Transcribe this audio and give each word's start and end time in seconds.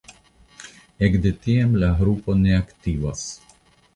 Ekde 1.07 1.33
tiam 1.43 1.77
la 1.85 1.91
grupo 2.01 2.37
ne 2.45 2.57
aktivas. 2.61 3.25